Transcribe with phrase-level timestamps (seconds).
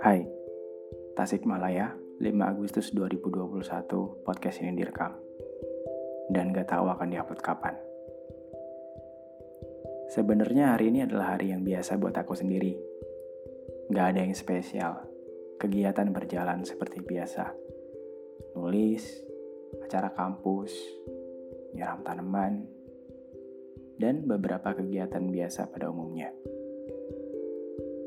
[0.00, 0.24] Hai,
[1.12, 5.12] Tasikmalaya, 5 Agustus 2021, podcast ini direkam.
[6.32, 7.76] Dan gak tahu akan diupload kapan.
[10.08, 12.80] Sebenarnya hari ini adalah hari yang biasa buat aku sendiri.
[13.92, 15.04] Gak ada yang spesial.
[15.60, 17.52] Kegiatan berjalan seperti biasa.
[18.56, 19.04] Nulis,
[19.84, 20.72] acara kampus,
[21.76, 22.64] nyiram tanaman,
[24.00, 26.32] dan beberapa kegiatan biasa pada umumnya.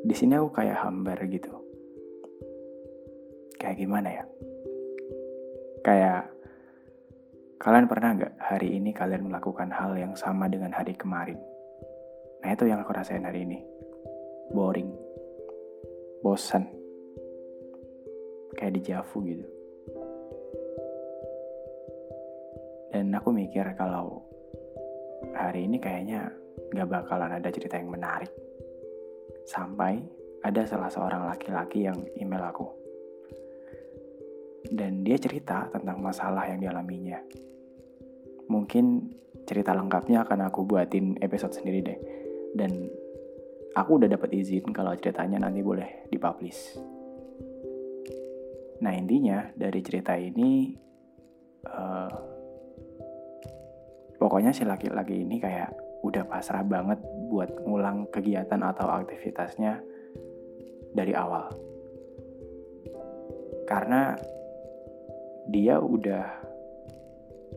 [0.03, 1.62] Di sini aku kayak hambar gitu.
[3.63, 4.27] Kayak gimana ya?
[5.88, 6.27] Kayak
[7.63, 11.40] kalian pernah nggak hari ini kalian melakukan hal yang sama dengan hari kemarin?
[12.44, 13.63] Nah itu yang aku rasain hari ini.
[14.52, 14.91] Boring.
[16.20, 16.68] Bosan.
[18.59, 19.48] Kayak di Javu gitu.
[22.91, 24.27] Dan aku mikir kalau
[25.40, 26.35] hari ini kayaknya
[26.76, 28.30] gak bakalan ada cerita yang menarik.
[29.48, 30.04] Sampai
[30.43, 32.82] ada salah seorang laki-laki yang email aku.
[34.74, 37.21] Dan dia cerita tentang masalah yang dialaminya.
[38.49, 39.13] Mungkin
[39.46, 41.99] cerita lengkapnya akan aku buatin episode sendiri deh.
[42.57, 42.90] Dan
[43.77, 46.77] aku udah dapat izin kalau ceritanya nanti boleh dipublish.
[48.82, 50.76] Nah intinya dari cerita ini
[51.70, 52.12] uh,
[54.20, 55.71] pokoknya si laki-laki ini kayak
[56.04, 56.99] udah pasrah banget
[57.32, 59.80] buat ngulang kegiatan atau aktivitasnya
[60.91, 61.48] dari awal.
[63.63, 64.13] Karena
[65.50, 66.25] dia udah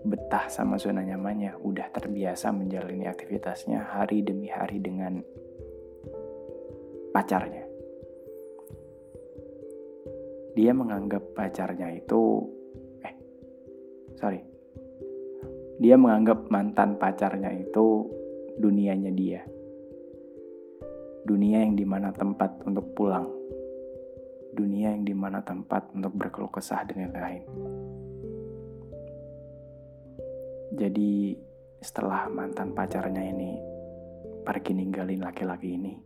[0.06, 5.22] betah sama zona nyamannya, udah terbiasa menjalani aktivitasnya hari demi hari dengan
[7.10, 7.64] pacarnya.
[10.56, 12.48] Dia menganggap pacarnya itu
[13.04, 13.14] eh
[14.16, 14.56] sorry
[15.76, 18.08] dia menganggap mantan pacarnya itu
[18.56, 19.44] dunianya dia.
[21.28, 23.28] Dunia yang di mana tempat untuk pulang.
[24.56, 27.44] Dunia yang di mana tempat untuk berkeluh kesah dan lain-lain.
[30.76, 31.32] Jadi
[31.80, 33.56] setelah mantan pacarnya ini
[34.44, 35.96] pergi ninggalin laki-laki ini,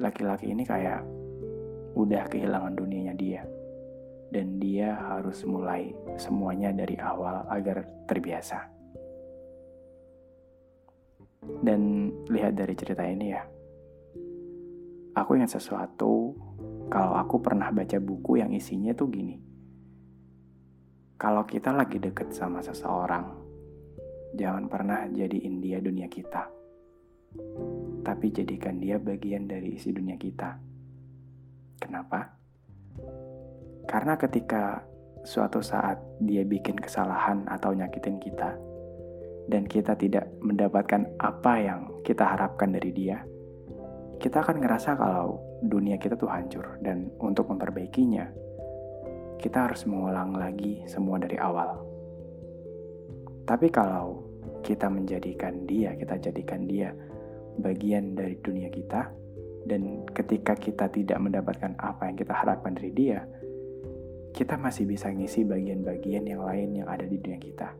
[0.00, 1.04] laki-laki ini kayak
[1.92, 3.44] udah kehilangan dunianya dia
[4.32, 8.72] dan dia harus mulai semuanya dari awal agar terbiasa.
[11.60, 13.44] Dan lihat dari cerita ini ya,
[15.12, 16.32] aku ingat sesuatu
[16.88, 19.49] kalau aku pernah baca buku yang isinya tuh gini.
[21.20, 23.28] Kalau kita lagi deket sama seseorang,
[24.32, 26.48] jangan pernah jadiin dia dunia kita.
[28.00, 30.56] Tapi jadikan dia bagian dari isi dunia kita.
[31.76, 32.24] Kenapa?
[33.84, 34.80] Karena ketika
[35.20, 38.56] suatu saat dia bikin kesalahan atau nyakitin kita,
[39.52, 43.20] dan kita tidak mendapatkan apa yang kita harapkan dari dia,
[44.16, 48.24] kita akan ngerasa kalau dunia kita tuh hancur, dan untuk memperbaikinya,
[49.40, 51.80] kita harus mengulang lagi semua dari awal.
[53.48, 54.20] Tapi kalau
[54.60, 56.92] kita menjadikan dia, kita jadikan dia
[57.56, 59.08] bagian dari dunia kita,
[59.64, 63.24] dan ketika kita tidak mendapatkan apa yang kita harapkan dari dia,
[64.30, 67.74] kita masih bisa ngisi bagian-bagian yang lain yang ada di dunia kita.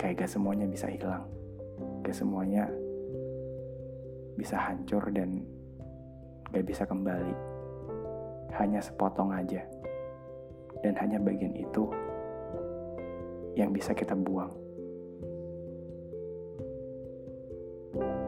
[0.00, 1.28] Kayak gak semuanya bisa hilang.
[2.06, 2.70] Gak semuanya
[4.38, 5.44] bisa hancur dan
[6.50, 7.34] gak bisa kembali.
[8.56, 9.62] Hanya sepotong aja
[10.82, 11.86] dan hanya bagian itu
[13.54, 14.50] yang bisa kita buang.
[17.92, 18.21] thank you